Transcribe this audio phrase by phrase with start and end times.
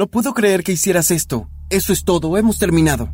[0.00, 1.50] No puedo creer que hicieras esto.
[1.68, 3.10] Eso es todo, hemos terminado.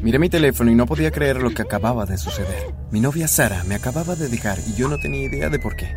[0.00, 2.74] Miré mi teléfono y no podía creer lo que acababa de suceder.
[2.90, 5.94] Mi novia Sara me acababa de dejar y yo no tenía idea de por qué.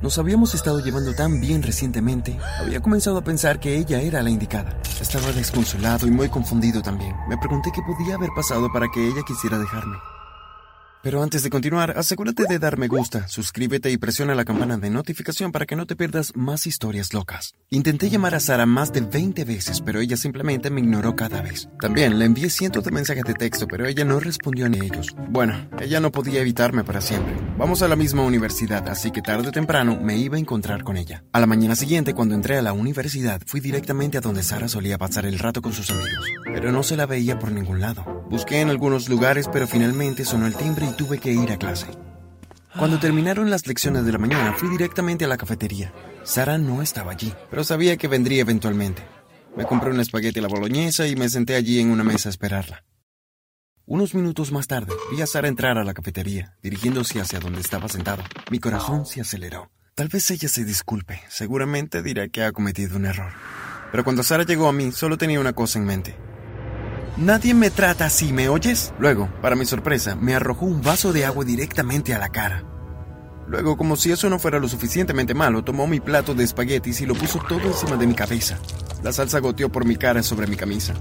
[0.00, 4.30] Nos habíamos estado llevando tan bien recientemente, había comenzado a pensar que ella era la
[4.30, 4.80] indicada.
[4.98, 7.14] Estaba desconsolado y muy confundido también.
[7.28, 9.98] Me pregunté qué podía haber pasado para que ella quisiera dejarme.
[11.00, 14.90] Pero antes de continuar, asegúrate de dar me gusta, suscríbete y presiona la campana de
[14.90, 17.54] notificación para que no te pierdas más historias locas.
[17.70, 21.68] Intenté llamar a Sara más de 20 veces, pero ella simplemente me ignoró cada vez.
[21.80, 25.14] También le envié cientos de mensajes de texto, pero ella no respondió ni ellos.
[25.28, 27.36] Bueno, ella no podía evitarme para siempre.
[27.56, 30.96] Vamos a la misma universidad, así que tarde o temprano me iba a encontrar con
[30.96, 31.22] ella.
[31.32, 34.98] A la mañana siguiente, cuando entré a la universidad, fui directamente a donde Sara solía
[34.98, 38.04] pasar el rato con sus amigos, pero no se la veía por ningún lado.
[38.30, 41.86] Busqué en algunos lugares, pero finalmente sonó el timbre tuve que ir a clase.
[42.78, 45.92] Cuando terminaron las lecciones de la mañana, fui directamente a la cafetería.
[46.22, 49.02] Sara no estaba allí, pero sabía que vendría eventualmente.
[49.56, 52.30] Me compré un espagueti a la boloñesa y me senté allí en una mesa a
[52.30, 52.84] esperarla.
[53.86, 57.88] Unos minutos más tarde, vi a Sara entrar a la cafetería, dirigiéndose hacia donde estaba
[57.88, 58.22] sentado.
[58.50, 59.70] Mi corazón se aceleró.
[59.94, 63.32] Tal vez ella se disculpe, seguramente dirá que ha cometido un error.
[63.90, 66.16] Pero cuando Sara llegó a mí, solo tenía una cosa en mente.
[67.18, 68.94] Nadie me trata así, ¿me oyes?
[69.00, 72.62] Luego, para mi sorpresa, me arrojó un vaso de agua directamente a la cara.
[73.48, 77.06] Luego, como si eso no fuera lo suficientemente malo, tomó mi plato de espaguetis y
[77.06, 78.56] lo puso todo encima de mi cabeza.
[79.02, 80.94] La salsa goteó por mi cara sobre mi camisa.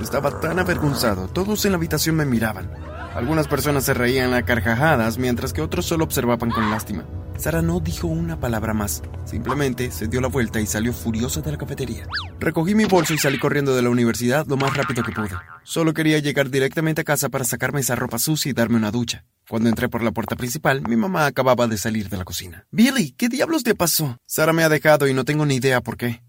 [0.00, 2.70] Estaba tan avergonzado, todos en la habitación me miraban.
[3.14, 7.04] Algunas personas se reían a carcajadas, mientras que otros solo observaban con lástima.
[7.38, 11.52] Sara no dijo una palabra más, simplemente se dio la vuelta y salió furiosa de
[11.52, 12.06] la cafetería.
[12.40, 15.30] Recogí mi bolso y salí corriendo de la universidad lo más rápido que pude.
[15.62, 19.24] Solo quería llegar directamente a casa para sacarme esa ropa sucia y darme una ducha.
[19.48, 22.66] Cuando entré por la puerta principal, mi mamá acababa de salir de la cocina.
[22.70, 24.16] Billy, ¿qué diablos te pasó?
[24.26, 26.22] Sara me ha dejado y no tengo ni idea por qué.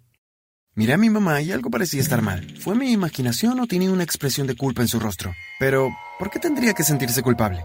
[0.77, 2.45] Miré a mi mamá y algo parecía estar mal.
[2.59, 5.33] ¿Fue mi imaginación o tenía una expresión de culpa en su rostro?
[5.57, 7.63] Pero, ¿por qué tendría que sentirse culpable?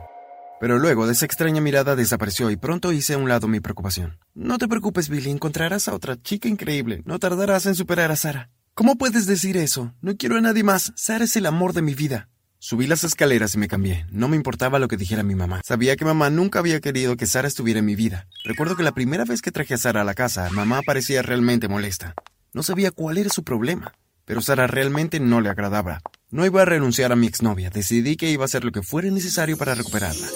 [0.61, 4.21] Pero luego de esa extraña mirada desapareció y pronto hice a un lado mi preocupación.
[4.35, 7.03] No te preocupes, Billy, encontrarás a otra chica increíble.
[7.05, 8.51] No tardarás en superar a Sara.
[8.75, 9.93] ¿Cómo puedes decir eso?
[10.01, 10.93] No quiero a nadie más.
[10.95, 12.29] Sara es el amor de mi vida.
[12.61, 14.07] Subí las escaleras y me cambié.
[14.13, 15.63] No me importaba lo que dijera mi mamá.
[15.65, 18.29] Sabía que mamá nunca había querido que Sara estuviera en mi vida.
[18.45, 21.67] Recuerdo que la primera vez que traje a Sara a la casa, mamá parecía realmente
[21.67, 22.15] molesta.
[22.53, 23.95] No sabía cuál era su problema,
[24.25, 26.01] pero Sara realmente no le agradaba.
[26.31, 29.09] No iba a renunciar a mi exnovia, decidí que iba a hacer lo que fuera
[29.11, 30.27] necesario para recuperarla.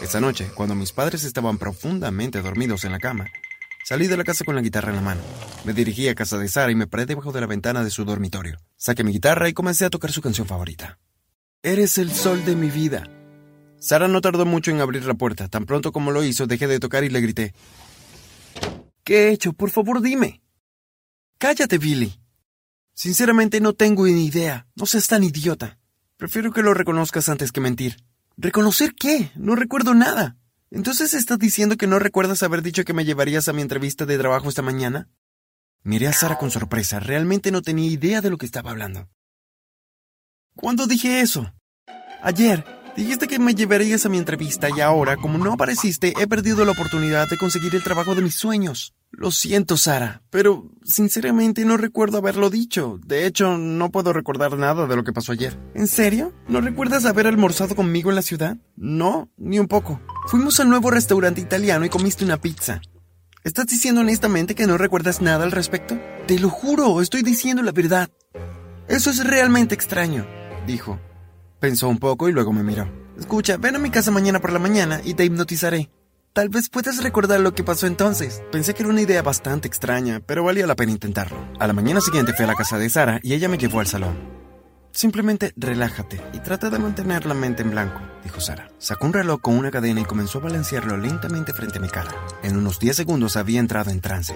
[0.00, 3.26] Esa noche, cuando mis padres estaban profundamente dormidos en la cama,
[3.84, 5.20] salí de la casa con la guitarra en la mano.
[5.64, 8.04] Me dirigí a casa de Sara y me paré debajo de la ventana de su
[8.04, 8.58] dormitorio.
[8.76, 11.00] Saqué mi guitarra y comencé a tocar su canción favorita.
[11.64, 13.02] Eres el sol de mi vida.
[13.80, 15.48] Sara no tardó mucho en abrir la puerta.
[15.48, 17.54] Tan pronto como lo hizo, dejé de tocar y le grité.
[19.08, 19.54] ¿Qué he hecho?
[19.54, 20.42] Por favor, dime.
[21.38, 22.20] Cállate, Billy.
[22.92, 24.66] Sinceramente no tengo ni idea.
[24.76, 25.78] No seas tan idiota.
[26.18, 28.04] Prefiero que lo reconozcas antes que mentir.
[28.36, 29.30] ¿Reconocer qué?
[29.34, 30.36] No recuerdo nada.
[30.70, 34.18] ¿Entonces estás diciendo que no recuerdas haber dicho que me llevarías a mi entrevista de
[34.18, 35.08] trabajo esta mañana?
[35.84, 37.00] Miré a Sara con sorpresa.
[37.00, 39.08] Realmente no tenía idea de lo que estaba hablando.
[40.54, 41.50] ¿Cuándo dije eso?
[42.20, 42.77] Ayer.
[42.98, 46.72] Dijiste que me llevarías a mi entrevista y ahora, como no apareciste, he perdido la
[46.72, 48.92] oportunidad de conseguir el trabajo de mis sueños.
[49.12, 52.98] Lo siento, Sara, pero sinceramente no recuerdo haberlo dicho.
[53.06, 55.56] De hecho, no puedo recordar nada de lo que pasó ayer.
[55.76, 56.32] ¿En serio?
[56.48, 58.56] ¿No recuerdas haber almorzado conmigo en la ciudad?
[58.74, 60.00] No, ni un poco.
[60.26, 62.80] Fuimos al nuevo restaurante italiano y comiste una pizza.
[63.44, 65.96] ¿Estás diciendo honestamente que no recuerdas nada al respecto?
[66.26, 68.10] Te lo juro, estoy diciendo la verdad.
[68.88, 70.26] Eso es realmente extraño,
[70.66, 70.98] dijo.
[71.60, 72.88] Pensó un poco y luego me miró.
[73.18, 75.90] Escucha, ven a mi casa mañana por la mañana y te hipnotizaré.
[76.32, 78.42] Tal vez puedas recordar lo que pasó entonces.
[78.52, 81.36] Pensé que era una idea bastante extraña, pero valía la pena intentarlo.
[81.58, 83.88] A la mañana siguiente fui a la casa de Sara y ella me llevó al
[83.88, 84.16] salón.
[84.92, 88.70] Simplemente relájate y trata de mantener la mente en blanco, dijo Sara.
[88.78, 92.14] Sacó un reloj con una cadena y comenzó a balancearlo lentamente frente a mi cara.
[92.44, 94.34] En unos 10 segundos había entrado en trance.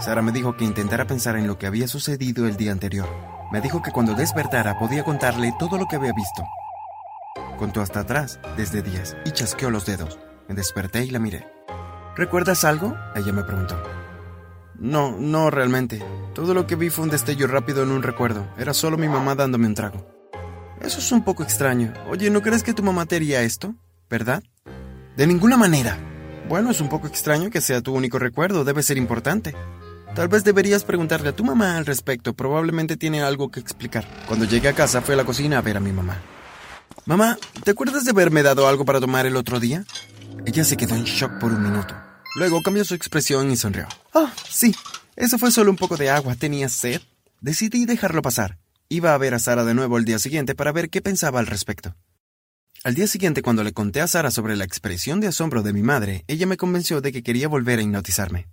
[0.00, 3.39] Sara me dijo que intentara pensar en lo que había sucedido el día anterior.
[3.50, 6.44] Me dijo que cuando despertara podía contarle todo lo que había visto.
[7.58, 10.18] Contó hasta atrás, desde 10, y chasqueó los dedos.
[10.48, 11.46] Me desperté y la miré.
[12.16, 12.96] ¿Recuerdas algo?
[13.14, 13.82] Ella me preguntó.
[14.78, 16.02] No, no realmente.
[16.34, 18.46] Todo lo que vi fue un destello rápido en un recuerdo.
[18.56, 20.06] Era solo mi mamá dándome un trago.
[20.80, 21.92] Eso es un poco extraño.
[22.08, 23.74] Oye, ¿no crees que tu mamá te haría esto?
[24.08, 24.42] ¿Verdad?
[25.16, 25.98] De ninguna manera.
[26.48, 28.64] Bueno, es un poco extraño que sea tu único recuerdo.
[28.64, 29.54] Debe ser importante.
[30.14, 32.34] Tal vez deberías preguntarle a tu mamá al respecto.
[32.34, 34.06] Probablemente tiene algo que explicar.
[34.26, 36.20] Cuando llegué a casa fui a la cocina a ver a mi mamá.
[37.06, 39.84] Mamá, ¿te acuerdas de haberme dado algo para tomar el otro día?
[40.44, 41.94] Ella se quedó en shock por un minuto.
[42.36, 43.86] Luego cambió su expresión y sonrió.
[44.12, 44.74] Ah, sí,
[45.16, 46.34] eso fue solo un poco de agua.
[46.34, 47.00] ¿Tenía sed?
[47.40, 48.58] Decidí dejarlo pasar.
[48.88, 51.46] Iba a ver a Sara de nuevo el día siguiente para ver qué pensaba al
[51.46, 51.94] respecto.
[52.82, 55.82] Al día siguiente, cuando le conté a Sara sobre la expresión de asombro de mi
[55.82, 58.48] madre, ella me convenció de que quería volver a hipnotizarme.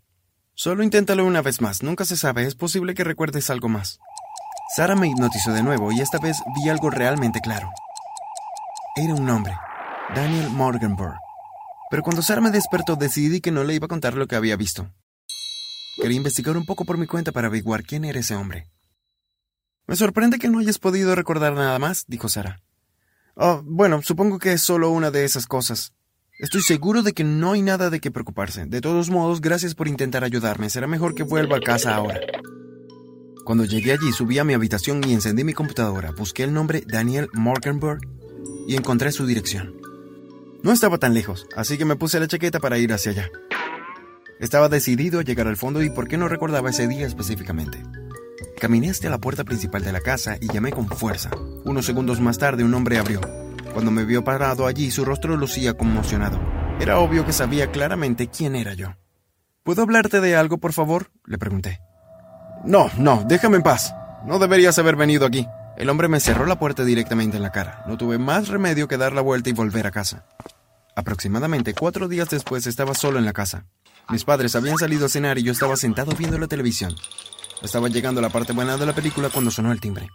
[0.59, 3.99] Solo inténtalo una vez más, nunca se sabe, es posible que recuerdes algo más.
[4.75, 7.69] Sara me hipnotizó de nuevo y esta vez vi algo realmente claro.
[8.95, 9.55] Era un hombre,
[10.15, 11.13] Daniel Morganburg.
[11.91, 14.55] Pero cuando Sara me despertó decidí que no le iba a contar lo que había
[14.55, 14.91] visto.
[16.01, 18.67] Quería investigar un poco por mi cuenta para averiguar quién era ese hombre.
[19.85, 22.63] Me sorprende que no hayas podido recordar nada más, dijo Sara.
[23.35, 25.93] Oh, bueno, supongo que es solo una de esas cosas.
[26.39, 28.67] Estoy seguro de que no hay nada de qué preocuparse.
[28.67, 30.69] De todos modos, gracias por intentar ayudarme.
[30.69, 32.19] Será mejor que vuelva a casa ahora.
[33.43, 36.11] Cuando llegué allí, subí a mi habitación y encendí mi computadora.
[36.11, 38.01] Busqué el nombre Daniel Morgenberg
[38.67, 39.81] y encontré su dirección.
[40.61, 43.31] No estaba tan lejos, así que me puse la chaqueta para ir hacia allá.
[44.39, 47.81] Estaba decidido a llegar al fondo y por qué no recordaba ese día específicamente.
[48.59, 51.31] Caminé hasta la puerta principal de la casa y llamé con fuerza.
[51.65, 53.46] Unos segundos más tarde un hombre abrió.
[53.77, 56.39] Cuando me vio parado allí, su rostro lucía conmocionado.
[56.79, 58.95] Era obvio que sabía claramente quién era yo.
[59.61, 61.11] ¿Puedo hablarte de algo, por favor?
[61.27, 61.79] le pregunté.
[62.65, 63.93] No, no, déjame en paz.
[64.25, 65.45] No deberías haber venido aquí.
[65.77, 67.83] El hombre me cerró la puerta directamente en la cara.
[67.87, 70.25] No tuve más remedio que dar la vuelta y volver a casa.
[70.95, 73.67] Aproximadamente cuatro días después estaba solo en la casa.
[74.09, 76.95] Mis padres habían salido a cenar y yo estaba sentado viendo la televisión.
[77.61, 80.09] Estaba llegando a la parte buena de la película cuando sonó el timbre.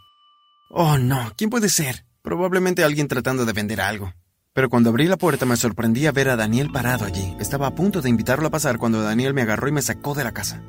[0.68, 2.06] Oh, no, ¿quién puede ser?
[2.22, 4.14] Probablemente alguien tratando de vender algo.
[4.54, 7.34] Pero cuando abrí la puerta me sorprendí a ver a Daniel parado allí.
[7.40, 10.22] Estaba a punto de invitarlo a pasar cuando Daniel me agarró y me sacó de
[10.22, 10.62] la casa.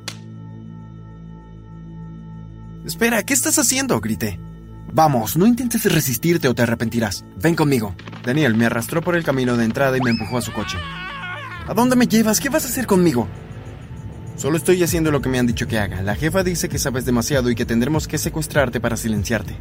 [2.84, 4.00] Espera, ¿qué estás haciendo?
[4.00, 4.40] grité.
[4.92, 7.24] Vamos, no intentes resistirte o te arrepentirás.
[7.40, 7.94] Ven conmigo.
[8.24, 10.76] Daniel me arrastró por el camino de entrada y me empujó a su coche.
[11.66, 12.40] ¿A dónde me llevas?
[12.40, 13.28] ¿Qué vas a hacer conmigo?
[14.36, 16.02] Solo estoy haciendo lo que me han dicho que haga.
[16.02, 19.56] La jefa dice que sabes demasiado y que tendremos que secuestrarte para silenciarte.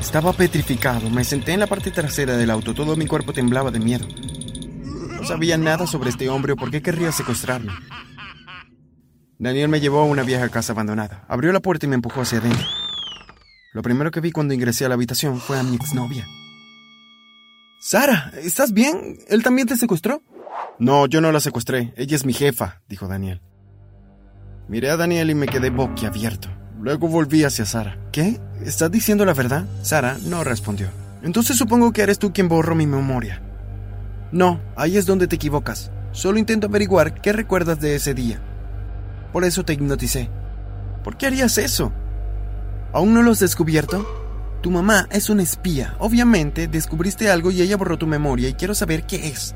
[0.00, 1.10] Estaba petrificado.
[1.10, 2.74] Me senté en la parte trasera del auto.
[2.74, 4.06] Todo mi cuerpo temblaba de miedo.
[5.08, 7.72] No sabía nada sobre este hombre o por qué querría secuestrarme.
[9.38, 11.24] Daniel me llevó a una vieja casa abandonada.
[11.28, 12.66] Abrió la puerta y me empujó hacia adentro.
[13.72, 16.26] Lo primero que vi cuando ingresé a la habitación fue a mi exnovia.
[17.78, 19.18] Sara, ¿estás bien?
[19.28, 20.22] ¿Él también te secuestró?
[20.78, 21.92] No, yo no la secuestré.
[21.96, 23.40] Ella es mi jefa, dijo Daniel.
[24.68, 26.59] Miré a Daniel y me quedé boquiabierto.
[26.80, 27.98] Luego volví hacia Sara.
[28.10, 28.40] ¿Qué?
[28.64, 29.66] ¿Estás diciendo la verdad?
[29.82, 30.88] Sara no respondió.
[31.22, 33.42] Entonces supongo que eres tú quien borró mi memoria.
[34.32, 35.90] No, ahí es donde te equivocas.
[36.12, 38.40] Solo intento averiguar qué recuerdas de ese día.
[39.32, 40.30] Por eso te hipnoticé.
[41.04, 41.92] ¿Por qué harías eso?
[42.92, 44.06] ¿Aún no lo has descubierto?
[44.62, 45.96] Tu mamá es una espía.
[45.98, 49.54] Obviamente descubriste algo y ella borró tu memoria y quiero saber qué es.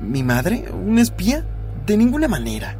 [0.00, 0.66] ¿Mi madre?
[0.72, 1.44] ¿Un espía?
[1.86, 2.76] De ninguna manera.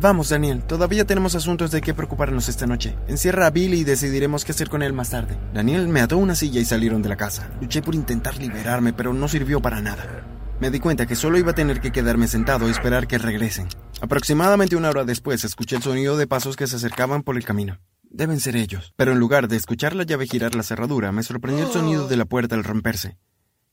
[0.00, 2.96] Vamos, Daniel, todavía tenemos asuntos de qué preocuparnos esta noche.
[3.06, 5.36] Encierra a Billy y decidiremos qué hacer con él más tarde.
[5.52, 7.50] Daniel me ató una silla y salieron de la casa.
[7.60, 10.24] Luché por intentar liberarme, pero no sirvió para nada.
[10.58, 13.68] Me di cuenta que solo iba a tener que quedarme sentado y esperar que regresen.
[14.00, 17.78] Aproximadamente una hora después escuché el sonido de pasos que se acercaban por el camino.
[18.08, 18.94] Deben ser ellos.
[18.96, 22.16] Pero en lugar de escuchar la llave girar la cerradura, me sorprendió el sonido de
[22.16, 23.18] la puerta al romperse.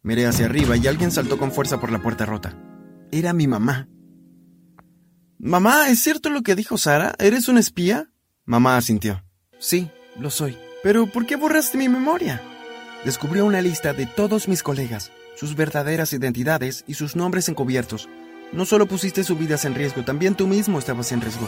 [0.03, 2.53] Miré hacia arriba y alguien saltó con fuerza por la puerta rota.
[3.13, 3.88] Era mi mamá.
[5.39, 7.14] Mamá, ¿es cierto lo que dijo Sara?
[7.19, 8.09] ¿Eres un espía?
[8.45, 9.23] Mamá asintió.
[9.59, 10.57] Sí, lo soy.
[10.81, 12.42] Pero ¿por qué borraste mi memoria?
[13.06, 18.09] Descubrió una lista de todos mis colegas, sus verdaderas identidades y sus nombres encubiertos.
[18.52, 21.47] No solo pusiste sus vidas en riesgo, también tú mismo estabas en riesgo.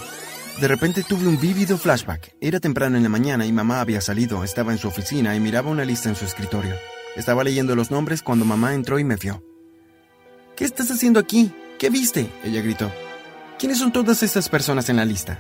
[0.62, 2.36] De repente tuve un vívido flashback.
[2.42, 5.72] Era temprano en la mañana y mamá había salido, estaba en su oficina y miraba
[5.72, 6.76] una lista en su escritorio.
[7.16, 9.44] Estaba leyendo los nombres cuando mamá entró y me vio.
[10.56, 11.52] ¿Qué estás haciendo aquí?
[11.80, 12.30] ¿Qué viste?
[12.44, 12.92] Ella gritó.
[13.60, 15.38] ¿Quiénes son todas estas personas en la lista?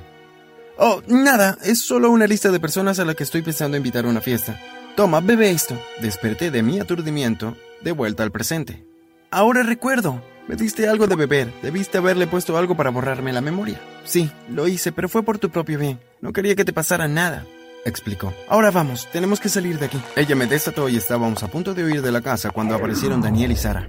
[0.78, 4.10] Oh, nada, es solo una lista de personas a las que estoy pensando invitar a
[4.10, 4.60] una fiesta.
[4.98, 5.80] Toma, bebe esto.
[6.02, 8.86] Desperté de mi aturdimiento, de vuelta al presente.
[9.32, 10.22] Ahora recuerdo.
[10.50, 11.54] Me diste algo de beber.
[11.62, 13.80] Debiste haberle puesto algo para borrarme la memoria.
[14.04, 16.02] Sí, lo hice, pero fue por tu propio bien.
[16.20, 17.46] No quería que te pasara nada.
[17.86, 18.34] Explicó.
[18.50, 20.02] Ahora vamos, tenemos que salir de aquí.
[20.18, 23.54] Ella me desató y estábamos a punto de huir de la casa cuando aparecieron Daniel
[23.54, 23.88] y Sara.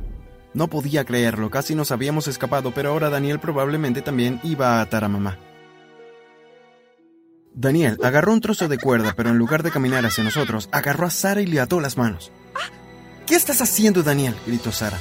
[0.53, 5.05] No podía creerlo, casi nos habíamos escapado, pero ahora Daniel probablemente también iba a atar
[5.05, 5.39] a mamá.
[7.55, 11.11] Daniel agarró un trozo de cuerda, pero en lugar de caminar hacia nosotros, agarró a
[11.11, 12.33] Sara y le ató las manos.
[13.27, 14.35] ¿Qué estás haciendo, Daniel?
[14.47, 14.99] gritó Sara.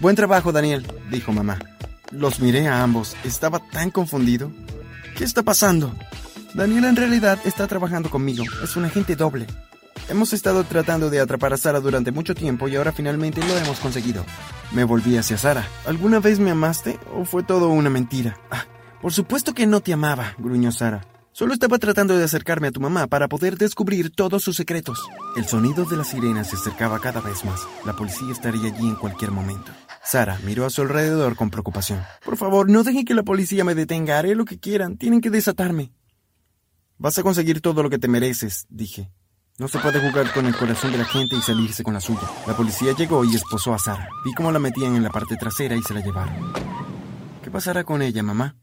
[0.00, 1.58] Buen trabajo, Daniel, dijo mamá.
[2.10, 3.16] Los miré a ambos.
[3.24, 4.52] Estaba tan confundido.
[5.16, 5.92] ¿Qué está pasando?
[6.54, 8.44] Daniel en realidad está trabajando conmigo.
[8.62, 9.46] Es un agente doble.
[10.08, 13.78] Hemos estado tratando de atrapar a Sara durante mucho tiempo y ahora finalmente lo hemos
[13.78, 14.24] conseguido.
[14.72, 15.68] Me volví hacia Sara.
[15.84, 18.40] ¿Alguna vez me amaste o fue todo una mentira?
[18.50, 18.64] Ah,
[19.02, 21.06] por supuesto que no te amaba, gruñó Sara.
[21.32, 24.98] Solo estaba tratando de acercarme a tu mamá para poder descubrir todos sus secretos.
[25.36, 27.60] El sonido de la sirena se acercaba cada vez más.
[27.84, 29.72] La policía estaría allí en cualquier momento.
[30.02, 32.02] Sara miró a su alrededor con preocupación.
[32.24, 34.18] Por favor, no dejen que la policía me detenga.
[34.18, 34.96] Haré lo que quieran.
[34.96, 35.92] Tienen que desatarme.
[36.96, 39.12] Vas a conseguir todo lo que te mereces, dije.
[39.58, 42.30] No se puede jugar con el corazón de la gente y salirse con la suya.
[42.46, 44.08] La policía llegó y esposó a Sara.
[44.24, 46.52] Vi cómo la metían en la parte trasera y se la llevaron.
[47.42, 48.56] ¿Qué pasará con ella, mamá?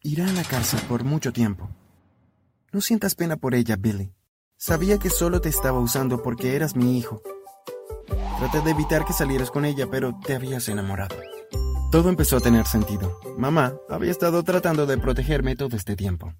[0.00, 1.68] Irá a la cárcel por mucho tiempo.
[2.72, 4.14] No sientas pena por ella, Billy.
[4.56, 7.20] Sabía que solo te estaba usando porque eras mi hijo.
[8.38, 11.16] Traté de evitar que salieras con ella, pero te habías enamorado.
[11.90, 13.20] Todo empezó a tener sentido.
[13.36, 16.32] Mamá había estado tratando de protegerme todo este tiempo.